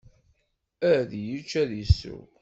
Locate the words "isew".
1.83-2.21